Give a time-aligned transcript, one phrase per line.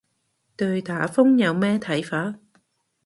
[0.55, 2.39] 對打風有咩睇法